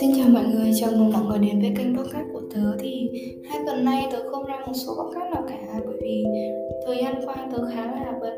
Xin 0.00 0.10
chào 0.16 0.28
mọi 0.28 0.44
người, 0.44 0.70
chào 0.80 0.90
mừng 0.90 1.12
mọi 1.12 1.22
người 1.24 1.38
đến 1.38 1.60
với 1.60 1.72
kênh 1.76 1.96
podcast 1.96 2.26
của 2.32 2.40
tớ. 2.54 2.76
Thì 2.80 3.10
hai 3.44 3.60
tuần 3.66 3.84
nay 3.84 4.08
tớ 4.12 4.30
không 4.30 4.44
ra 4.44 4.62
một 4.66 4.72
số 4.74 4.94
podcast 4.94 5.34
nào 5.34 5.44
cả 5.48 5.80
Bởi 5.86 5.96
vì 6.02 6.24
thời 6.86 6.96
gian 7.02 7.14
qua 7.24 7.48
tớ 7.52 7.66
khá 7.74 7.86
là 7.86 8.18
bận. 8.20 8.34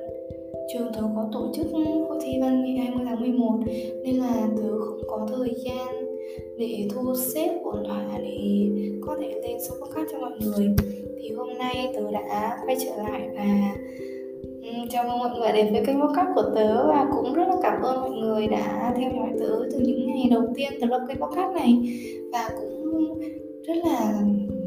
Trường 0.72 0.92
tớ 0.94 1.00
có 1.16 1.28
tổ 1.32 1.52
chức 1.56 1.66
hội 2.08 2.18
thi 2.22 2.32
văn 2.40 2.64
nghệ 2.64 2.80
20 2.82 3.06
tháng 3.08 3.20
11 3.20 3.60
Nên 4.04 4.16
là 4.16 4.48
tớ 4.56 4.78
không 4.78 5.02
có 5.08 5.26
thời 5.36 5.54
gian 5.64 6.16
để 6.58 6.88
thu 6.94 7.14
xếp 7.14 7.58
ổn 7.64 7.84
thỏa 7.86 8.18
để 8.18 8.68
có 9.06 9.16
thể 9.20 9.40
lên 9.42 9.58
số 9.68 9.74
podcast 9.74 10.08
cho 10.12 10.18
mọi 10.18 10.32
người. 10.40 10.68
Thì 11.20 11.30
hôm 11.32 11.48
nay 11.58 11.92
tớ 11.96 12.10
đã 12.12 12.58
quay 12.66 12.76
trở 12.80 13.02
lại 13.02 13.28
và 13.36 13.74
chào 14.90 15.04
mừng 15.04 15.18
mọi 15.18 15.30
người 15.38 15.52
đến 15.52 15.72
với 15.72 15.84
kênh 15.86 16.00
podcast 16.00 16.28
của 16.34 16.50
tớ 16.54 16.88
và 16.88 17.06
cũng 17.12 17.34
rất 17.34 17.48
là 17.48 17.54
cảm 17.62 17.82
ơn 17.82 18.00
mọi 18.00 18.10
người 18.10 18.46
đã 18.46 18.94
theo 18.96 19.10
dõi 19.16 19.28
tớ 19.40 19.68
từ 19.72 19.78
những 19.78 20.06
ngày 20.06 20.28
đầu 20.30 20.42
tiên 20.54 20.72
tớ 20.80 20.86
lập 20.86 21.00
kênh 21.08 21.20
podcast 21.20 21.54
này. 21.54 21.78
Và 22.32 22.48
cũng 22.60 23.20
rất 23.66 23.74
là 23.84 24.22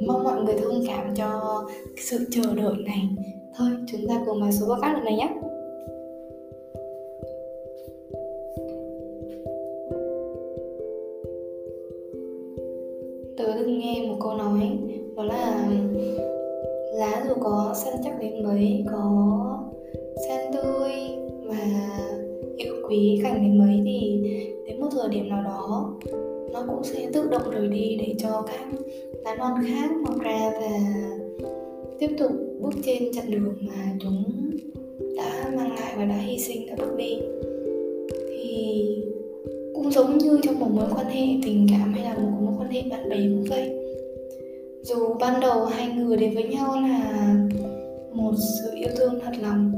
mong 0.08 0.24
mọi 0.24 0.42
người 0.42 0.56
thông 0.64 0.84
cảm 0.88 1.16
cho 1.16 1.62
sự 1.98 2.28
chờ 2.32 2.42
đợi 2.56 2.76
này. 2.86 3.10
Thôi, 3.58 3.70
chúng 3.88 4.08
ta 4.08 4.16
cùng 4.26 4.42
vào 4.42 4.52
số 4.52 4.66
podcast 4.66 4.94
lần 4.94 5.06
này 5.06 5.16
nhé. 5.16 5.30
Quý 22.96 23.20
cảnh 23.24 23.42
đến 23.44 23.58
mấy 23.58 23.82
thì 23.86 24.22
đến 24.68 24.82
một 24.82 24.88
thời 24.92 25.10
điểm 25.10 25.30
nào 25.30 25.44
đó, 25.44 25.94
nó 26.54 26.66
cũng 26.68 26.84
sẽ 26.84 27.10
tự 27.14 27.30
động 27.30 27.52
rời 27.52 27.68
đi 27.68 27.98
để 28.00 28.16
cho 28.18 28.46
các 28.48 28.80
lá 29.24 29.36
non 29.36 29.54
khác 29.68 29.92
mọc 30.04 30.20
ra 30.20 30.52
và 30.62 30.70
tiếp 32.00 32.10
tục 32.20 32.32
bước 32.62 32.74
trên 32.86 33.04
chặng 33.14 33.32
đường 33.32 33.56
mà 33.62 33.98
chúng 34.02 34.24
đã 35.18 35.52
mang 35.58 35.76
lại 35.76 35.94
và 35.98 36.06
đã 36.06 36.16
hy 36.16 36.40
sinh 36.40 36.68
đã 36.68 36.76
bước 36.80 36.98
đi. 36.98 37.18
Thì 38.30 38.86
cũng 39.76 39.92
giống 39.92 40.18
như 40.18 40.40
trong 40.44 40.60
một 40.60 40.70
mối 40.72 40.86
quan 40.96 41.06
hệ, 41.06 41.26
tình 41.46 41.68
cảm 41.72 41.94
hay 41.94 42.04
là 42.04 42.14
một 42.14 42.32
mối 42.42 42.54
quan 42.60 42.70
hệ 42.70 42.82
bạn 42.90 43.10
bè 43.10 43.18
cũng 43.18 43.44
vậy. 43.50 43.70
Dù 44.82 45.14
ban 45.20 45.40
đầu 45.40 45.66
hai 45.66 45.88
người 45.88 46.18
đến 46.18 46.34
với 46.36 46.44
nhau 46.44 46.76
là 46.82 47.36
một 48.14 48.34
sự 48.38 48.72
yêu 48.76 48.90
thương 48.98 49.20
thật 49.22 49.32
lòng, 49.42 49.72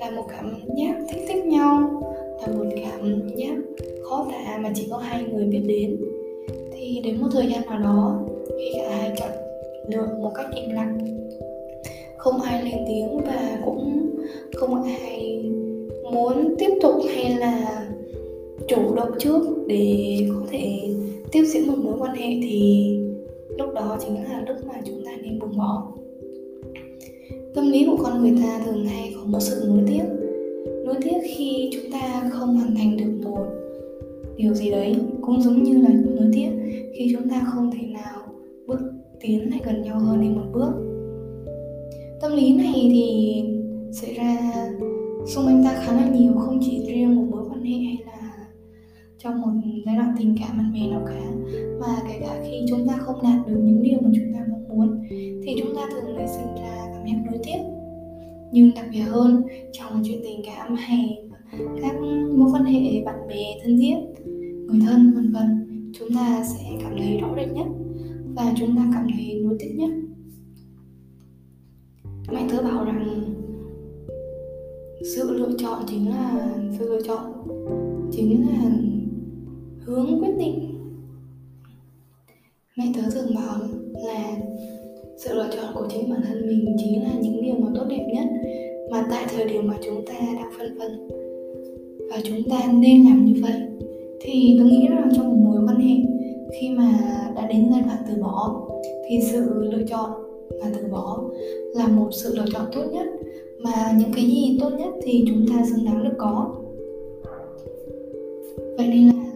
là 0.00 0.10
một 0.10 0.24
cảm 0.28 0.54
giác 0.78 0.94
thích 1.08 1.24
thích 1.28 1.44
nhau 1.44 2.02
và 2.46 2.52
một 2.52 2.64
cảm 2.76 3.20
giác 3.36 3.54
khó 4.02 4.26
tả 4.30 4.58
mà 4.62 4.72
chỉ 4.74 4.86
có 4.90 4.96
hai 4.96 5.24
người 5.24 5.44
biết 5.44 5.62
đến. 5.66 5.96
Thì 6.72 7.00
đến 7.04 7.20
một 7.20 7.28
thời 7.32 7.46
gian 7.46 7.66
nào 7.66 7.80
đó, 7.80 8.20
khi 8.58 8.72
cả 8.74 8.96
hai 8.96 9.12
chọn 9.16 9.30
lựa 9.88 10.06
một 10.22 10.30
cách 10.34 10.46
im 10.54 10.70
lặng, 10.70 10.98
không 12.16 12.40
ai 12.40 12.64
lên 12.64 12.84
tiếng 12.88 13.18
và 13.18 13.60
cũng 13.64 14.10
không 14.54 14.82
ai 14.82 15.44
muốn 16.12 16.54
tiếp 16.58 16.70
tục 16.82 16.94
hay 17.14 17.36
là 17.38 17.86
chủ 18.68 18.94
động 18.94 19.10
trước 19.18 19.42
để 19.66 20.16
có 20.28 20.46
thể 20.50 20.80
tiếp 21.32 21.44
diễn 21.44 21.66
một 21.66 21.78
mối 21.82 21.94
quan 21.98 22.14
hệ 22.16 22.26
thì 22.42 22.86
lúc 23.58 23.74
đó 23.74 23.98
chính 24.00 24.14
là 24.14 24.44
lúc 24.48 24.56
mà 24.66 24.74
chúng 24.84 25.04
ta 25.04 25.10
nên 25.22 25.38
buông 25.38 25.56
bỏ. 25.58 25.92
Tâm 27.54 27.70
lý 27.70 27.86
của 27.86 27.96
con 28.02 28.22
người 28.22 28.42
ta 28.42 28.62
thường 28.64 28.84
hay 28.84 29.14
có 29.16 29.22
một 29.26 29.40
sự 29.40 29.64
nuối 29.68 29.80
tiếc 29.86 30.21
nuối 30.92 31.00
tiếc 31.04 31.18
khi 31.36 31.70
chúng 31.72 31.92
ta 31.92 32.30
không 32.32 32.56
hoàn 32.56 32.74
thành 32.74 32.96
được 32.96 33.28
một 33.30 33.46
điều 34.36 34.54
gì 34.54 34.70
đấy, 34.70 34.96
cũng 35.20 35.42
giống 35.42 35.62
như 35.62 35.78
là 35.78 35.88
nuối 35.88 36.30
tiếc 36.32 36.50
khi 36.94 37.14
chúng 37.14 37.28
ta 37.28 37.46
không 37.52 37.70
thể 37.70 37.86
nào 37.86 38.22
bước 38.66 38.80
tiến 39.20 39.50
lại 39.50 39.60
gần 39.64 39.82
nhau 39.82 39.98
hơn 39.98 40.20
đến 40.20 40.34
một 40.34 40.46
bước. 40.52 40.72
Tâm 42.20 42.32
lý 42.32 42.54
này 42.56 42.72
thì 42.74 43.42
xảy 43.92 44.14
ra 44.14 44.52
xung 45.26 45.46
quanh 45.46 45.64
ta 45.64 45.82
khá 45.84 45.92
là 45.92 46.08
nhiều, 46.08 46.32
không 46.38 46.58
chỉ 46.62 46.84
riêng 46.86 47.16
một 47.16 47.24
mối 47.30 47.44
quan 47.50 47.62
hệ 47.62 47.78
hay 47.78 47.96
là 48.06 48.46
trong 49.18 49.40
một 49.40 49.50
giai 49.86 49.96
đoạn 49.96 50.14
tình 50.18 50.34
cảm 50.40 50.58
bạn 50.58 50.72
bè 50.74 50.90
nào 50.90 51.02
cả, 51.06 51.30
mà 51.80 51.96
kể 52.08 52.14
cả 52.20 52.40
khi 52.44 52.56
chúng 52.68 52.86
ta 52.88 52.96
không 52.98 53.22
đạt 53.22 53.46
được 53.46 53.60
những 53.64 53.82
điều 53.82 53.98
mà 54.02 54.10
chúng 54.14 54.34
ta 54.34 54.46
mong 54.50 54.68
muốn, 54.68 55.00
thì 55.42 55.56
chúng 55.58 55.74
ta 55.76 55.88
thường 55.92 56.16
lại 56.16 56.28
sinh 56.28 56.54
ra 56.56 56.86
cảm 56.94 57.06
giác 57.06 57.30
nuối 57.30 57.40
tiếc 57.44 57.81
nhưng 58.52 58.74
đặc 58.74 58.86
biệt 58.92 59.00
hơn 59.00 59.42
trong 59.72 60.02
chuyện 60.04 60.20
tình 60.22 60.40
cảm 60.46 60.74
hay 60.74 61.28
các 61.82 61.94
mối 62.36 62.50
quan 62.52 62.64
hệ 62.64 63.02
bạn 63.04 63.28
bè, 63.28 63.60
thân 63.62 63.78
thiết, 63.78 63.94
người 64.66 64.80
thân, 64.86 65.12
vân 65.14 65.32
vân. 65.32 65.68
Chúng 65.98 66.08
ta 66.14 66.44
sẽ 66.44 66.64
cảm 66.82 66.92
thấy 66.98 67.18
rõ 67.18 67.34
rệt 67.36 67.48
nhất 67.52 67.66
và 68.34 68.54
chúng 68.56 68.76
ta 68.76 68.90
cảm 68.94 69.06
thấy 69.14 69.40
nuối 69.42 69.56
tiếc 69.58 69.74
nhất. 69.76 69.90
Mẹ 72.32 72.46
tớ 72.50 72.62
bảo 72.62 72.84
rằng, 72.84 73.34
sự 75.16 75.30
lựa 75.30 75.50
chọn 75.58 75.82
chính 75.86 76.10
là, 76.10 76.54
sự 76.78 76.88
lựa 76.88 77.02
chọn 77.02 77.32
chính 78.12 78.46
là 78.48 78.70
hướng 79.84 80.20
quyết 80.20 80.36
định. 80.38 80.78
Mẹ 82.76 82.92
tớ 82.94 83.10
thường 83.10 83.34
bảo 83.34 83.58
là 83.92 84.36
sự 85.24 85.34
lựa 85.34 85.48
chọn 85.52 85.74
của 85.74 85.86
chính 85.90 86.10
bản 86.10 86.20
thân 86.28 86.46
mình 86.46 86.76
chính 86.78 87.02
là 87.02 87.10
những 87.20 87.42
điều 87.42 87.54
mà 87.54 87.68
tốt 87.74 87.84
đẹp 87.88 88.06
nhất 88.14 88.24
mà 88.90 89.06
tại 89.10 89.24
thời 89.28 89.44
điểm 89.44 89.68
mà 89.68 89.74
chúng 89.82 90.06
ta 90.06 90.14
đang 90.20 90.50
phân 90.58 90.78
vân 90.78 91.08
và 92.10 92.16
chúng 92.24 92.42
ta 92.50 92.72
nên 92.72 93.04
làm 93.04 93.24
như 93.24 93.40
vậy, 93.42 93.52
thì 94.20 94.56
tôi 94.58 94.70
nghĩ 94.70 94.86
rằng 94.88 95.08
trong 95.16 95.28
một 95.28 95.50
mối 95.50 95.62
quan 95.66 95.80
hệ 95.80 95.94
khi 96.60 96.70
mà 96.70 96.92
đã 97.36 97.46
đến 97.46 97.68
giai 97.70 97.82
đoạn 97.82 97.98
từ 98.08 98.22
bỏ, 98.22 98.68
thì 99.08 99.20
sự 99.20 99.62
lựa 99.62 99.82
chọn 99.88 100.10
là 100.48 100.66
từ 100.74 100.86
bỏ 100.92 101.22
là 101.74 101.86
một 101.86 102.08
sự 102.12 102.34
lựa 102.36 102.44
chọn 102.52 102.66
tốt 102.72 102.82
nhất, 102.92 103.06
mà 103.58 103.96
những 103.98 104.12
cái 104.14 104.24
gì 104.24 104.58
tốt 104.60 104.70
nhất 104.78 104.88
thì 105.02 105.24
chúng 105.28 105.46
ta 105.48 105.64
xứng 105.70 105.84
đáng 105.84 106.04
được 106.04 106.14
có. 106.18 106.54
Vậy 108.76 108.86
nên 108.88 109.06
là 109.06 109.31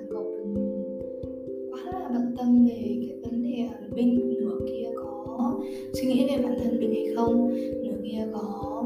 không? 7.17 7.55
Nửa 7.83 7.97
kia 8.05 8.27
có 8.33 8.85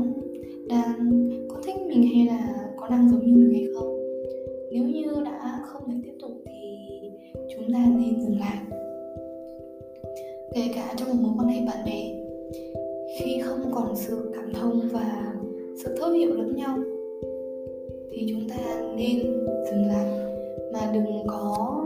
đang 0.68 1.10
có 1.48 1.56
thích 1.64 1.76
mình 1.88 2.02
hay 2.14 2.26
là 2.26 2.68
có 2.76 2.88
đang 2.88 3.10
giống 3.10 3.26
như 3.26 3.36
mình 3.36 3.54
hay 3.54 3.66
không? 3.74 3.96
Nếu 4.72 4.84
như 4.84 5.24
đã 5.24 5.60
không 5.64 5.82
thể 5.88 5.94
tiếp 6.04 6.12
tục 6.22 6.30
thì 6.44 6.88
chúng 7.56 7.72
ta 7.72 7.78
nên 7.98 8.20
dừng 8.22 8.40
lại. 8.40 8.58
Kể 10.54 10.60
cả 10.74 10.94
trong 10.96 11.08
một 11.08 11.14
mối 11.22 11.32
quan 11.38 11.48
hệ 11.48 11.66
bạn 11.66 11.84
bè, 11.86 12.02
khi 13.16 13.40
không 13.44 13.70
còn 13.74 13.96
sự 13.96 14.32
cảm 14.34 14.52
thông 14.52 14.88
và 14.92 15.34
sự 15.84 15.96
thấu 15.96 16.10
hiểu 16.10 16.34
lẫn 16.34 16.56
nhau, 16.56 16.78
thì 18.10 18.26
chúng 18.30 18.48
ta 18.48 18.82
nên 18.96 19.18
dừng 19.70 19.86
lại. 19.86 20.06
Mà 20.72 20.90
đừng 20.94 21.26
có 21.26 21.84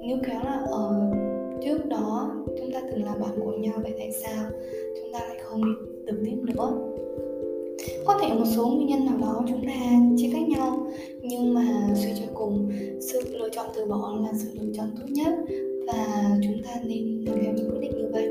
níu 0.00 0.16
kéo 0.26 0.40
là 0.44 0.62
ở 0.70 1.12
trước 1.64 1.86
đó 1.86 2.30
chúng 2.58 2.72
ta 2.72 2.80
từng 2.90 3.04
là 3.04 3.14
bạn 3.20 3.30
của 3.44 3.52
nhau 3.52 3.74
vậy 3.82 3.92
tại 3.98 4.12
sao? 4.12 4.44
Chúng 5.10 5.20
ta 5.20 5.28
lại 5.28 5.38
không 5.42 5.64
đi 5.64 5.70
được 6.06 6.22
tiếp 6.24 6.36
nữa. 6.42 6.72
Có 8.04 8.18
thể 8.22 8.28
một 8.28 8.44
số 8.56 8.68
nguyên 8.68 8.86
nhân 8.86 9.06
nào 9.06 9.18
đó 9.20 9.44
chúng 9.48 9.66
ta 9.66 10.00
chia 10.16 10.30
cách 10.32 10.48
nhau, 10.48 10.86
nhưng 11.22 11.54
mà 11.54 11.94
suy 11.94 12.10
cho 12.18 12.32
cùng, 12.34 12.70
sự 13.00 13.20
lựa 13.38 13.48
chọn 13.48 13.66
từ 13.76 13.86
bỏ 13.86 14.18
là 14.22 14.32
sự 14.34 14.48
lựa 14.60 14.72
chọn 14.74 14.86
tốt 14.98 15.06
nhất 15.08 15.34
và 15.86 16.30
chúng 16.42 16.62
ta 16.64 16.70
nên 16.84 17.24
làm 17.24 17.38
theo 17.42 17.52
những 17.56 17.70
quyết 17.70 17.80
định 17.80 17.98
như 17.98 18.08
vậy. 18.12 18.28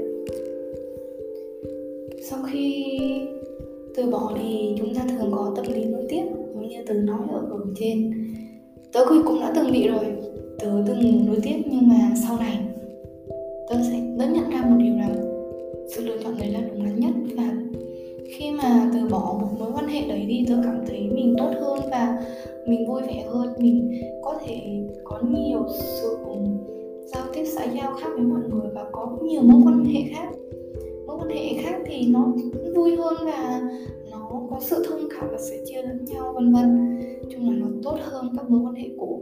Sau 2.29 2.40
khi 2.51 2.85
từ 3.96 4.11
bỏ 4.11 4.34
thì 4.41 4.75
chúng 4.78 4.96
ta 4.96 5.01
thường 5.09 5.31
có 5.31 5.53
tâm 5.56 5.66
lý 5.73 5.85
nối 5.85 6.03
tiếp 6.09 6.23
giống 6.53 6.69
như 6.69 6.78
từ 6.88 6.94
nói 6.94 7.19
ở 7.31 7.40
ở 7.40 7.59
trên. 7.75 8.11
Tớ 8.93 9.05
cũng 9.05 9.40
đã 9.40 9.52
từng 9.55 9.72
bị 9.72 9.87
rồi, 9.87 10.05
tớ 10.59 10.84
từng 10.87 11.26
nối 11.28 11.37
tiếp 11.43 11.61
nhưng 11.72 11.87
mà 11.87 12.11
sau 12.28 12.37
này 12.37 12.59
tớ 13.70 13.76
sẽ 13.91 14.16
tớ 14.20 14.26
nhận 14.26 14.49
ra 14.49 14.61
một 14.61 14.76
điều 14.79 14.96
rằng 14.96 15.28
sự 15.96 16.06
lựa 16.06 16.18
chọn 16.24 16.34
đấy 16.40 16.50
là 16.52 16.62
đúng 16.62 16.84
đắn 16.86 17.00
nhất. 17.00 17.12
Và 17.38 17.58
khi 18.28 18.52
mà 18.52 18.91
từ 18.94 19.00
bỏ 19.09 19.38
một 19.41 19.47
mối 19.59 19.72
quan 19.76 19.88
hệ 19.88 20.08
đấy 20.08 20.26
đi, 20.28 20.46
tớ 20.50 20.56
cảm 20.64 20.84
thấy 20.88 21.09
mình 21.14 21.36
tốt 21.38 21.52
hơn 21.62 21.80
và 21.91 22.24
mình 22.68 22.88
vui 22.88 23.02
vẻ 23.02 23.26
hơn. 23.28 23.53
Mình 23.59 23.91
có 24.22 24.40
thể 24.46 24.88
có 25.03 25.22
nhiều 25.30 25.66
sự 25.70 26.18
giao 27.06 27.24
tiếp 27.34 27.44
xã 27.46 27.64
giao 27.64 27.94
khác 27.94 28.09
với 28.16 28.26
mọi 28.26 28.41
người 28.50 28.70
và 28.76 28.86
có 28.91 29.18
nhiều 29.24 29.41
mối 29.41 29.62
quan 29.66 29.86
hệ 29.86 30.02
khác. 30.14 30.30
Mối 31.08 31.18
quan 31.20 31.30
hệ 31.30 31.64
khác 31.64 31.82
thì 31.86 32.08
nó 32.08 32.34
vui 32.76 32.96
hơn 32.96 33.14
và 33.26 33.62
nó 34.12 34.30
có 34.50 34.59
sự 34.62 34.86
thông 34.90 35.09
cảm 35.09 35.30
và 35.32 35.38
sẽ 35.38 35.58
chia 35.66 35.82
lẫn 35.82 36.06
nhau, 36.06 36.34
vân 36.36 36.53
vân. 36.53 37.00
Chung 37.30 37.50
là 37.50 37.56
nó 37.59 37.68
tốt 37.84 37.97
hơn 38.02 38.30
các 38.38 38.50
mối 38.50 38.59
quan 38.64 38.76
hệ 38.76 38.90
cũ. 39.00 39.22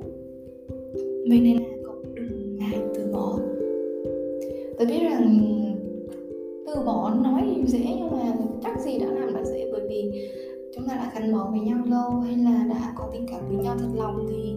Vậy 1.29 1.39
nên 1.39 1.57
là 1.57 1.69
cậu 1.85 1.95
đừng 2.13 2.57
ngại 2.57 2.79
từ 2.95 3.11
bỏ. 3.13 3.39
Tôi 4.77 4.87
biết 4.87 4.99
rằng 5.03 5.56
từ 6.67 6.81
bỏ 6.85 7.09
nói 7.23 7.41
thì 7.55 7.65
dễ, 7.65 7.95
nhưng 7.97 8.11
mà 8.11 8.33
chắc 8.63 8.79
gì 8.81 8.99
đã 8.99 9.05
làm 9.05 9.33
đã 9.33 9.43
dễ, 9.43 9.69
bởi 9.71 9.81
vì 9.89 10.29
chúng 10.75 10.87
ta 10.87 10.95
đã 10.95 11.11
gắn 11.15 11.33
bó 11.33 11.47
với 11.51 11.59
nhau 11.59 11.77
lâu 11.85 12.09
hay 12.09 12.35
là 12.37 12.65
đã 12.69 12.93
có 12.95 13.09
tình 13.13 13.25
cảm 13.31 13.41
với 13.47 13.57
nhau 13.57 13.75
thật 13.79 13.89
lòng 13.95 14.25
thì 14.29 14.55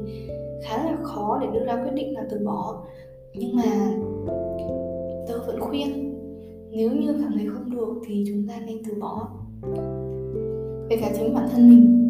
khá 0.62 0.84
là 0.84 0.96
khó 1.02 1.38
để 1.40 1.46
đưa 1.54 1.64
ra 1.64 1.84
quyết 1.84 1.92
định 1.94 2.14
là 2.14 2.26
từ 2.30 2.38
bỏ. 2.44 2.82
Nhưng 3.34 3.56
mà 3.56 3.92
tớ 5.28 5.38
vẫn 5.46 5.60
khuyên, 5.60 6.14
nếu 6.70 6.90
như 6.90 7.12
cảm 7.22 7.32
thấy 7.34 7.46
không 7.54 7.70
được 7.70 8.00
thì 8.06 8.24
chúng 8.28 8.48
ta 8.48 8.54
nên 8.66 8.78
từ 8.88 8.94
bỏ. 9.00 9.28
Kể 10.90 10.96
cả 11.00 11.12
chính 11.16 11.34
bản 11.34 11.48
thân 11.52 11.68
mình, 11.68 12.06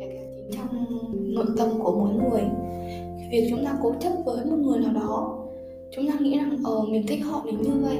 kể 0.00 0.06
cả 0.14 0.20
chính 0.36 0.50
trong 0.52 0.66
nội 1.34 1.46
tâm 1.56 1.68
của 1.82 1.92
mỗi 1.92 2.10
người, 2.14 2.42
việc 3.30 3.46
chúng 3.50 3.64
ta 3.64 3.78
cố 3.82 3.92
chấp 4.00 4.12
với 4.24 4.44
một 4.44 4.56
người 4.56 4.78
nào 4.78 4.92
đó 4.94 5.39
chúng 5.92 6.06
ta 6.06 6.18
nghĩ 6.20 6.38
rằng 6.38 6.58
ờ 6.64 6.84
mình 6.90 7.04
thích 7.08 7.20
họ 7.24 7.42
đến 7.46 7.62
như 7.62 7.70
vậy, 7.82 7.98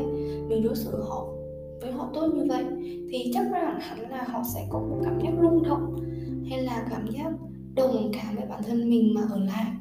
mình 0.49 0.63
đối 0.65 0.77
xử 0.77 1.03
họ 1.03 1.27
với 1.81 1.93
họ 1.93 2.11
tốt 2.15 2.29
như 2.35 2.45
vậy, 2.49 2.65
thì 3.11 3.31
chắc 3.35 3.53
là 3.53 3.79
hẳn 3.81 4.11
là 4.11 4.25
họ 4.25 4.43
sẽ 4.55 4.67
có 4.71 4.79
một 4.79 5.01
cảm 5.05 5.21
giác 5.21 5.31
rung 5.43 5.63
động 5.63 5.97
hay 6.51 6.63
là 6.63 6.87
cảm 6.91 7.07
giác 7.11 7.33
đồng 7.75 8.11
cảm 8.13 8.37
với 8.37 8.47
bản 8.47 8.63
thân 8.67 8.91
mình 8.91 9.15
mà 9.15 9.21
ở 9.31 9.39
lại. 9.39 9.73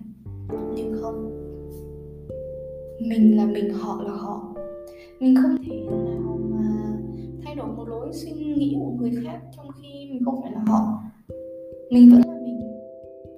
Nhưng 0.75 0.93
không, 1.01 1.29
mình 3.09 3.37
là 3.37 3.45
mình, 3.45 3.73
họ 3.73 4.03
là 4.03 4.11
họ. 4.11 4.55
Mình 5.19 5.35
không 5.41 5.57
thể 5.67 5.75
nào 5.85 6.39
mà 6.51 6.97
thay 7.43 7.55
đổi 7.55 7.67
một 7.67 7.87
lối 7.87 8.13
suy 8.13 8.31
nghĩ 8.31 8.77
của 8.79 8.91
người 8.91 9.11
khác 9.23 9.39
trong 9.57 9.67
khi 9.81 10.09
mình 10.11 10.21
không 10.25 10.41
phải 10.41 10.51
là 10.51 10.63
họ. 10.67 10.99
Mình 11.91 12.11
vẫn 12.11 12.21
là 12.27 12.39
mình. 12.43 12.59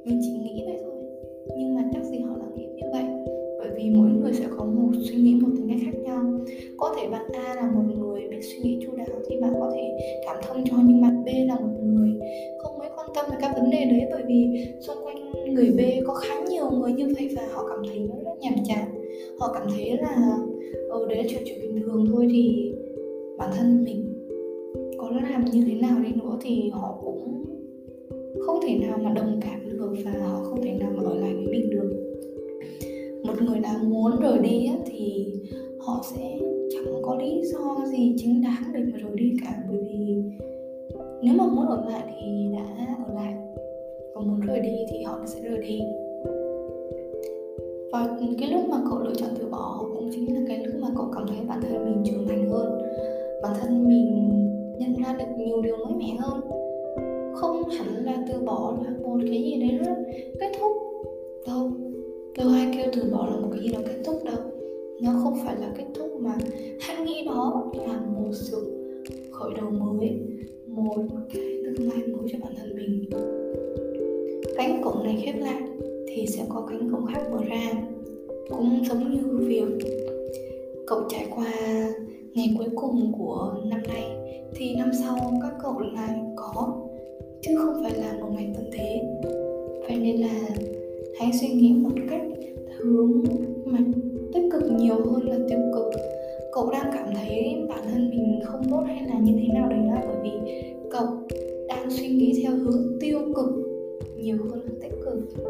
Mình 0.05 0.19
chỉ 0.21 0.40
người 4.21 4.33
sẽ 4.33 4.45
có 4.57 4.65
một 4.65 4.91
suy 5.09 5.15
nghĩ 5.15 5.35
một 5.41 5.49
tính 5.55 5.67
cách 5.69 5.79
khác 5.85 5.99
nhau. 6.03 6.23
Có 6.77 6.95
thể 6.97 7.09
bạn 7.09 7.25
A 7.33 7.55
là 7.55 7.71
một 7.71 7.83
người 7.97 8.21
biết 8.29 8.41
suy 8.41 8.59
nghĩ 8.63 8.79
chu 8.81 8.95
đáo 8.97 9.07
thì 9.29 9.41
bạn 9.41 9.53
có 9.59 9.71
thể 9.75 9.97
cảm 10.25 10.37
thông 10.43 10.63
cho 10.65 10.77
nhưng 10.85 11.01
bạn 11.01 11.25
B 11.25 11.27
là 11.47 11.55
một 11.55 11.79
người 11.83 12.11
không 12.59 12.77
mấy 12.79 12.89
quan 12.95 13.07
tâm 13.15 13.25
về 13.31 13.37
các 13.41 13.51
vấn 13.55 13.69
đề 13.69 13.85
đấy, 13.85 14.07
bởi 14.11 14.23
vì 14.27 14.65
xung 14.79 14.97
quanh 15.03 15.53
người 15.53 15.71
B 15.77 16.07
có 16.07 16.13
khá 16.13 16.35
nhiều 16.49 16.69
người 16.71 16.93
như 16.93 17.07
vậy 17.15 17.29
và 17.35 17.47
họ 17.51 17.67
cảm 17.69 17.79
thấy 17.89 17.99
nó 17.99 18.15
rất 18.25 18.39
nhàm 18.39 18.53
chán. 18.67 18.87
Họ 19.39 19.51
cảm 19.53 19.67
thấy 19.75 19.97
là 20.01 20.37
ừ 20.89 21.05
đấy 21.09 21.17
là 21.17 21.23
chuyện 21.29 21.41
chuyện 21.45 21.59
bình 21.61 21.83
thường 21.85 22.05
thôi 22.11 22.27
thì 22.31 22.73
bản 23.37 23.49
thân 23.57 23.83
mình 23.83 24.27
có 24.97 25.09
làm 25.09 25.45
như 25.45 25.63
thế 25.67 25.73
nào 25.73 25.99
đi 25.99 26.09
nữa 26.13 26.37
thì 26.41 26.69
họ 26.69 26.99
cũng 27.03 27.43
không 28.45 28.59
thể 28.67 28.79
nào 28.87 28.97
mà 29.03 29.13
đồng 29.15 29.39
cảm 29.41 29.69
được 29.69 29.93
và 30.05 30.11
họ 30.11 30.43
không 30.43 30.61
thể 30.61 30.73
nào 30.73 30.91
mà 30.95 31.03
ở 31.03 31.15
lại 31.15 31.33
với 31.33 31.45
mình 31.45 31.69
được 31.69 32.10
một 33.31 33.41
người 33.41 33.59
nào 33.59 33.75
muốn 33.83 34.19
rời 34.21 34.39
đi 34.39 34.65
á, 34.65 34.75
thì 34.85 35.33
họ 35.79 36.03
sẽ 36.15 36.37
chẳng 36.71 37.01
có 37.01 37.15
lý 37.15 37.41
do 37.43 37.85
gì 37.85 38.15
chính 38.17 38.41
đáng 38.41 38.63
để 38.73 38.79
mà 38.79 38.97
rời 38.97 39.11
đi 39.15 39.33
cả. 39.41 39.63
Bởi 39.69 39.79
vì 39.81 40.23
nếu 41.23 41.33
mà 41.37 41.45
muốn 41.45 41.65
ở 41.65 41.83
lại 41.89 42.03
thì 42.07 42.51
đã 42.53 42.95
ở 43.07 43.13
lại 43.13 43.33
còn 44.13 44.27
muốn 44.27 44.39
rời 44.39 44.59
đi 44.59 44.85
thì 44.89 45.03
họ 45.03 45.19
sẽ 45.25 45.41
rời 45.41 45.57
đi. 45.67 45.81
Và 47.91 48.17
cái 48.39 48.51
lúc 48.51 48.69
mà 48.69 48.77
cậu 48.89 48.99
lựa 48.99 49.13
chọn 49.15 49.29
từ 49.39 49.49
bỏ 49.49 49.85
cũng 49.93 50.09
chính 50.11 50.35
là 50.35 50.41
cái 50.47 50.65
lúc 50.65 50.75
mà 50.81 50.87
cậu 50.95 51.05
cảm 51.15 51.27
thấy 51.27 51.37
bản 51.47 51.61
thân 51.61 51.85
mình 51.85 52.03
trưởng 52.05 52.27
thành 52.27 52.49
hơn. 52.49 52.81
Bản 53.43 53.53
thân 53.61 53.87
mình 53.87 54.29
nhận 54.77 54.93
ra 55.03 55.15
được 55.19 55.45
nhiều 55.45 55.61
điều 55.61 55.77
mới 55.77 55.93
mẻ 55.93 56.15
hơn. 56.19 56.41
Không 57.35 57.69
hẳn 57.69 58.05
là 58.05 58.25
từ 58.27 58.45
bỏ 58.45 58.77
là 58.83 58.91
một 59.03 59.17
cái 59.19 59.43
gì 59.43 59.61
đấy 59.61 59.77
rất 59.77 59.95
kết 60.39 60.51
thúc 60.59 60.71
đâu 62.41 62.49
ai 62.49 62.67
kêu 62.73 62.85
từ 62.93 63.11
bỏ 63.11 63.27
là 63.31 63.35
một 63.35 63.47
cái 63.51 63.61
gì 63.63 63.69
đó 63.73 63.79
kết 63.85 64.01
thúc 64.05 64.23
đâu. 64.23 64.37
Nó 65.01 65.11
không 65.23 65.37
phải 65.45 65.55
là 65.55 65.73
kết 65.77 65.85
thúc 65.93 66.07
mà 66.19 66.37
hãy 66.79 67.05
nghĩ 67.05 67.25
đó 67.25 67.71
là 67.87 67.99
một 68.15 68.31
sự 68.33 68.57
khởi 69.31 69.49
đầu 69.57 69.69
mới, 69.69 70.11
một 70.67 70.95
cái 71.33 71.43
tương 71.63 71.89
lai 71.89 72.07
mới 72.07 72.29
cho 72.31 72.39
bản 72.43 72.53
thân 72.57 72.75
mình. 72.75 73.09
Cánh 74.57 74.81
cổng 74.83 75.03
này 75.03 75.23
khép 75.25 75.35
lại 75.39 75.61
thì 76.07 76.27
sẽ 76.27 76.43
có 76.49 76.67
cánh 76.69 76.89
cổng 76.91 77.05
khác 77.05 77.21
mở 77.31 77.43
ra. 77.49 77.71
Cũng 78.49 78.79
giống 78.89 79.11
như 79.11 79.47
việc 79.47 79.87
cậu 80.87 81.01
trải 81.09 81.27
qua 81.35 81.53
ngày 82.33 82.55
cuối 82.57 82.67
cùng 82.75 83.11
của 83.17 83.55
năm 83.65 83.81
nay, 83.87 84.03
thì 84.55 84.75
năm 84.75 84.91
sau 84.99 85.39
các 85.41 85.53
cậu 85.63 85.79
lại 85.79 86.19
có, 86.35 86.73
chứ 87.41 87.51
không 87.57 87.83
phải 87.83 87.93
là 87.97 88.17
một 88.21 88.29
ngày 88.35 88.53
tận 88.55 88.65
thế. 88.73 89.01
Vậy 89.87 89.99
nên 89.99 90.21
là 90.21 90.49
hãy 91.19 91.31
suy 91.41 91.47
nghĩ 91.47 91.73
một 91.73 91.89
cách 92.09 92.21
hướng 92.83 93.23
mà 93.65 93.79
tích 94.33 94.43
cực 94.51 94.63
nhiều 94.71 94.95
hơn 94.95 95.27
là 95.27 95.37
tiêu 95.49 95.59
cực. 95.73 95.85
Cậu 96.53 96.71
đang 96.71 96.91
cảm 96.93 97.07
thấy 97.15 97.65
bản 97.69 97.79
thân 97.91 98.09
mình 98.09 98.39
không 98.43 98.61
tốt 98.69 98.83
hay 98.87 99.07
là 99.07 99.19
như 99.19 99.33
thế 99.41 99.53
nào 99.53 99.69
đấy 99.69 99.79
là 99.79 100.03
bởi 100.07 100.17
vì 100.23 100.31
cậu 100.91 101.05
đang 101.67 101.89
suy 101.89 102.07
nghĩ 102.07 102.41
theo 102.43 102.51
hướng 102.51 102.99
tiêu 102.99 103.19
cực 103.35 103.49
nhiều 104.17 104.37
hơn 104.51 104.59
là 104.65 104.71
tích 104.81 104.93
cực. 105.05 105.43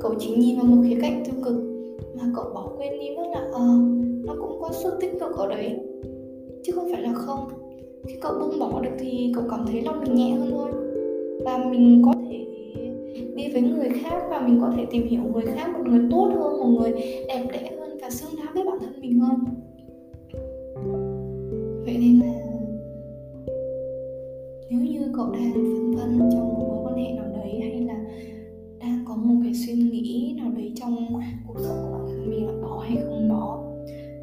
Cậu 0.00 0.14
chỉ 0.18 0.30
nhìn 0.36 0.56
vào 0.56 0.66
một 0.66 0.82
khía 0.88 0.98
cạnh 1.00 1.22
tiêu 1.24 1.34
cực 1.44 1.54
mà 2.14 2.22
cậu 2.36 2.44
bỏ 2.54 2.72
quên 2.76 2.92
đi 3.00 3.16
mất 3.16 3.26
là 3.32 3.48
ờ 3.52 3.68
nó 4.24 4.34
cũng 4.40 4.60
có 4.60 4.70
sự 4.72 4.90
tích 5.00 5.12
cực 5.20 5.36
ở 5.36 5.48
đấy, 5.48 5.76
chứ 6.62 6.72
không 6.72 6.88
phải 6.92 7.02
là 7.02 7.12
không. 7.14 7.48
Khi 8.06 8.14
cậu 8.20 8.32
buông 8.38 8.58
bỏ 8.58 8.80
được 8.80 8.90
thì 8.98 9.32
cậu 9.34 9.44
cảm 9.50 9.66
thấy 9.66 9.82
lòng 9.82 10.00
mình 10.00 10.14
nhẹ 10.14 10.30
hơn 10.30 10.50
thôi. 10.50 10.70
Và 11.44 11.70
mình 11.70 12.02
có 12.04 12.12
đi 13.48 13.60
với 13.60 13.70
người 13.70 13.90
khác 14.02 14.22
và 14.30 14.40
mình 14.40 14.60
có 14.60 14.72
thể 14.76 14.86
tìm 14.90 15.06
hiểu 15.06 15.20
người 15.22 15.46
khác, 15.46 15.70
một 15.78 15.84
người 15.86 16.00
tốt 16.10 16.30
hơn, 16.34 16.58
một 16.58 16.80
người 16.80 16.92
đẹp 17.28 17.46
đẽ 17.52 17.70
hơn 17.80 17.98
và 18.02 18.10
xứng 18.10 18.36
đáng 18.36 18.54
với 18.54 18.64
bản 18.64 18.78
thân 18.80 19.00
mình 19.00 19.20
hơn. 19.20 19.38
Vậy 21.84 21.96
nên 22.00 22.20
là 22.20 22.34
nếu 24.70 24.80
như 24.80 25.12
cậu 25.16 25.30
đang 25.32 25.52
phân 25.54 25.92
vân 25.96 26.30
trong 26.32 26.48
một 26.48 26.68
mối 26.68 26.78
quan 26.84 26.96
hệ 26.96 27.12
nào 27.12 27.26
đấy 27.36 27.60
hay 27.60 27.80
là 27.80 28.04
đang 28.80 29.04
có 29.08 29.16
một 29.16 29.40
cái 29.44 29.52
suy 29.54 29.72
nghĩ 29.72 30.36
nào 30.42 30.52
đấy 30.56 30.72
trong 30.74 30.96
cuộc 31.46 31.58
sống 31.58 31.76
của 31.82 31.98
bản 31.98 32.06
thân 32.08 32.30
mình 32.30 32.46
là 32.46 32.52
bỏ 32.62 32.78
hay 32.78 32.96
không 33.04 33.28
bỏ 33.28 33.64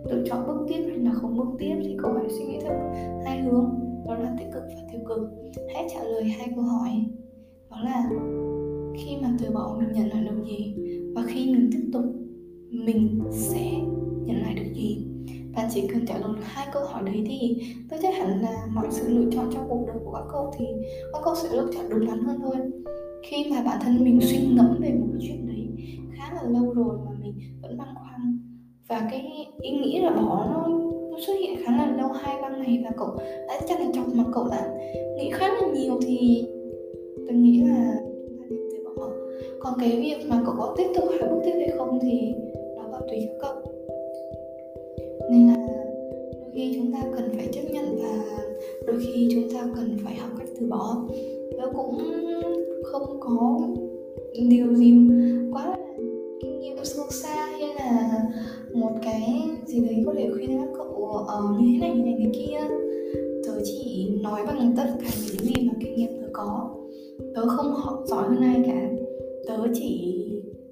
lựa 0.09 0.23
chọn 0.25 0.47
bước 0.47 0.65
tiếp 0.67 0.83
hay 0.89 0.97
là 0.97 1.11
không 1.13 1.37
bước 1.37 1.47
tiếp 1.59 1.75
thì 1.83 1.97
cậu 2.01 2.13
hãy 2.13 2.29
suy 2.29 2.45
nghĩ 2.45 2.59
theo 2.61 2.73
hai 3.25 3.41
hướng, 3.41 3.69
đó 4.07 4.15
là 4.15 4.35
tích 4.39 4.47
cực 4.53 4.63
và 4.75 4.81
tiêu 4.91 5.01
cực. 5.07 5.29
Hãy 5.73 5.87
trả 5.93 6.03
lời 6.03 6.23
hai 6.23 6.47
câu 6.55 6.63
hỏi, 6.63 6.91
đó 7.69 7.77
là 7.83 8.09
khi 8.97 9.17
mà 9.21 9.37
từ 9.39 9.51
bỏ 9.53 9.77
mình 9.79 9.91
nhận 9.93 10.09
lại 10.09 10.23
được 10.23 10.43
gì? 10.45 10.75
Và 11.15 11.23
khi 11.27 11.45
mình 11.45 11.69
tiếp 11.71 11.89
tục 11.93 12.05
mình 12.69 13.19
sẽ 13.31 13.71
nhận 14.25 14.41
lại 14.41 14.55
được 14.55 14.73
gì? 14.73 15.07
Và 15.55 15.69
chỉ 15.73 15.87
cần 15.87 16.05
trả 16.05 16.17
lời 16.17 16.29
được 16.35 16.43
hai 16.43 16.67
câu 16.73 16.83
hỏi 16.85 17.03
đấy 17.05 17.23
thì 17.27 17.57
tôi 17.89 17.99
chắc 18.01 18.15
hẳn 18.15 18.41
là 18.41 18.67
mọi 18.73 18.87
sự 18.89 19.09
lựa 19.09 19.29
chọn 19.31 19.49
trong 19.53 19.65
cuộc 19.69 19.83
đời 19.87 19.97
của 20.05 20.11
các 20.11 20.23
cậu 20.31 20.53
thì 20.57 20.65
các 21.13 21.21
cậu 21.23 21.35
sẽ 21.35 21.49
lựa 21.51 21.69
chọn 21.73 21.89
đúng 21.89 22.05
đắn 22.07 22.19
hơn 22.23 22.39
thôi. 22.41 22.55
Khi 23.23 23.45
mà 23.51 23.63
bản 23.63 23.79
thân 23.83 24.03
mình 24.03 24.19
suy 24.21 24.37
ngẫm 24.37 24.77
về 24.81 24.93
một 24.93 25.07
cái 25.11 25.27
chuyện 25.27 25.47
đấy 25.47 25.67
khá 26.17 26.33
là 26.33 26.41
lâu 26.49 26.73
rồi 26.73 26.97
mà 27.05 27.11
mình 27.21 27.33
vẫn 27.61 27.77
băn 27.77 27.87
khoăn 27.95 28.39
và 28.87 29.07
cái 29.11 29.47
ý 29.61 29.71
nghĩ 29.71 29.99
là 30.01 30.09
bỏ 30.09 30.47
nó, 30.51 30.67
nó 31.11 31.17
xuất 31.27 31.33
hiện 31.39 31.59
khá 31.65 31.77
là 31.77 31.95
lâu 31.97 32.11
hai 32.11 32.41
ba 32.41 32.49
ngày 32.49 32.81
và 32.83 32.91
cậu 32.97 33.17
đã 33.47 33.59
chắc 33.67 33.79
là 33.79 33.85
chọc 33.93 34.07
mà 34.15 34.23
cậu 34.33 34.47
đã 34.51 34.73
nghĩ 35.17 35.29
khá 35.33 35.47
là 35.47 35.67
nhiều 35.73 35.99
thì 36.01 36.45
tôi 37.27 37.37
nghĩ 37.37 37.63
là 37.63 37.95
còn 39.65 39.73
cái 39.79 39.99
việc 40.01 40.29
mà 40.29 40.41
cậu 40.45 40.55
có 40.57 40.75
tiếp 40.77 40.87
tục 40.95 41.03
hay 41.09 41.29
bước 41.29 41.41
tiếp 41.45 41.53
hay 41.59 41.69
không 41.77 41.99
thì 42.01 42.33
nó 42.75 42.83
còn 42.91 43.01
tùy 43.09 43.19
các 43.27 43.37
cậu. 43.41 43.55
Nên 45.31 45.47
là 45.47 45.67
đôi 46.41 46.49
khi 46.53 46.73
chúng 46.75 46.93
ta 46.93 47.03
cần 47.15 47.29
phải 47.37 47.47
chấp 47.51 47.61
nhận 47.71 47.85
và 48.01 48.25
đôi 48.87 48.95
khi 48.99 49.29
chúng 49.31 49.53
ta 49.53 49.67
cần 49.75 49.97
phải 50.03 50.15
học 50.15 50.29
cách 50.39 50.47
từ 50.59 50.67
bỏ. 50.67 50.97
Nó 51.57 51.71
cũng 51.75 51.97
không 52.83 53.19
có 53.19 53.59
điều 54.49 54.75
gì 54.75 54.93
quá 55.53 55.65
là 55.69 55.77
kinh 56.41 56.59
nghiệm 56.59 56.77
sâu 56.83 57.05
xa 57.09 57.45
hay 57.45 57.75
là 57.75 58.19
một 58.73 58.91
cái 59.03 59.21
gì 59.65 59.79
đấy 59.79 60.03
có 60.05 60.13
thể 60.17 60.29
khuyên 60.35 60.57
các 60.57 60.69
cậu 60.77 61.19
uh, 61.21 61.61
như 61.61 61.67
thế 61.73 61.79
này 61.87 61.97
như 61.97 62.03
này 62.03 62.31
kia. 62.33 62.75
Tớ 63.45 63.61
chỉ 63.63 64.09
nói 64.21 64.41
bằng 64.47 64.73
tất 64.77 64.87
cả 65.01 65.09
những 65.27 65.39
gì 65.39 65.67
mà 65.67 65.73
kinh 65.81 65.95
nghiệm 65.95 66.21
tớ 66.21 66.27
có. 66.33 66.69
Tớ 67.35 67.47
không 67.47 67.73
học 67.73 68.03
giỏi 68.05 68.23
hơn 68.29 68.41
ai 68.41 68.63
cả 68.65 69.04
tớ 69.47 69.57
chỉ 69.73 70.21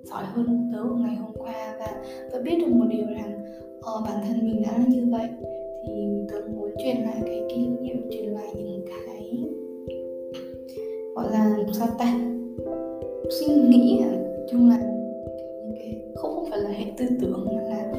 giỏi 0.04 0.24
hơn 0.26 0.72
tớ 0.74 0.84
ngày 0.84 1.16
hôm 1.16 1.32
qua 1.38 1.76
và 1.80 2.04
tớ 2.32 2.42
biết 2.42 2.56
được 2.60 2.72
một 2.72 2.86
điều 2.90 3.06
rằng 3.06 3.46
uh, 3.78 4.04
bản 4.06 4.18
thân 4.28 4.48
mình 4.48 4.64
đã 4.64 4.72
là 4.78 4.86
như 4.88 5.08
vậy. 5.12 5.28
Thì 5.88 5.94
tớ 6.30 6.36
muốn 6.56 6.72
truyền 6.84 6.96
lại 6.96 7.22
cái 7.26 7.42
kinh 7.50 7.82
nghiệm 7.82 8.12
truyền 8.12 8.26
lại 8.26 8.54
những 8.56 8.86
cái 8.86 9.44
gọi 11.16 11.32
là 11.32 11.58
sao 11.74 11.88
ta? 12.00 12.20
Suy 13.30 13.56
nghĩ 13.56 14.02
chung 14.52 14.70
là 14.70 14.78
những 14.78 15.76
cái 15.76 16.02
không 16.16 16.36
không 16.36 16.46
phải 16.50 16.60
là 16.60 16.70
hệ 16.70 16.86
tư 16.98 17.06
tưởng 17.22 17.48
mà 17.56 17.62
là 17.62 17.94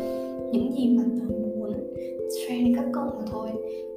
những 0.52 0.72
gì 0.72 0.96
mà 0.96 1.02
tớ 1.18 1.34
muốn 1.56 1.72
share 2.30 2.60
đến 2.60 2.76
các 2.76 2.84
cậu 2.92 3.04
mà 3.04 3.24
thôi. 3.30 3.48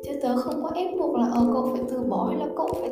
Chứ 0.05 0.11
tớ 0.21 0.37
không 0.37 0.63
có 0.63 0.71
ép 0.75 0.97
buộc 0.99 1.15
là 1.15 1.29
ờ 1.33 1.47
cậu 1.53 1.69
phải 1.71 1.81
từ 1.89 1.99
bỏ 2.09 2.25
hay 2.25 2.39
là 2.39 2.53
cậu 2.57 2.67
phải 2.81 2.89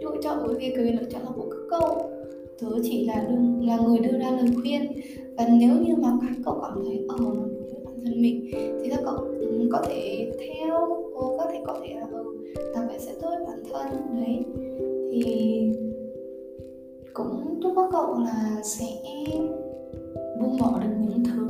lựa 0.00 0.14
chọn 0.22 0.38
bởi 0.46 0.54
vì 0.58 0.72
cái 0.76 0.84
lựa 0.84 1.06
chọn 1.10 1.22
là 1.22 1.30
của 1.36 1.50
các 1.50 1.78
cậu 1.78 2.17
tớ 2.60 2.66
chỉ 2.82 3.06
là 3.06 3.26
đưa, 3.28 3.66
là 3.66 3.78
người 3.78 3.98
đưa 3.98 4.18
ra 4.18 4.30
lời 4.30 4.50
khuyên. 4.62 4.92
Và 5.36 5.48
nếu 5.60 5.70
như 5.86 5.94
mà 5.96 6.18
các 6.20 6.36
cậu 6.44 6.58
cảm 6.62 6.84
thấy 6.84 7.04
ờ 7.08 7.16
nó 7.18 7.30
đúng 7.30 7.66
với 7.70 7.80
bản 7.84 7.94
thân 8.04 8.22
mình 8.22 8.50
thì 8.52 8.90
các 8.90 9.00
cậu 9.04 9.14
um, 9.14 9.68
có 9.72 9.82
thể 9.86 10.30
theo 10.40 10.74
ờ, 11.14 11.22
có 11.38 11.46
thể 11.52 11.60
có 11.66 11.80
thể 11.82 11.94
là 11.94 12.06
ừ 12.12 12.38
làm 12.74 12.86
vậy 12.86 12.98
sẽ 12.98 13.12
tốt 13.22 13.30
bản 13.46 13.62
thân 13.72 14.20
đấy. 14.20 14.44
Thì 15.12 15.62
cũng 17.12 17.60
chúc 17.62 17.72
các 17.76 17.88
cậu 17.92 18.18
là 18.18 18.60
sẽ 18.64 18.86
buông 20.40 20.58
bỏ 20.60 20.80
được 20.82 20.94
những 21.00 21.24
thứ 21.24 21.47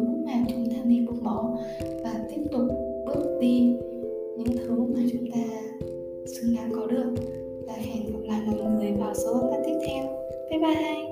xứng 10.61 10.75
đáng 10.75 11.08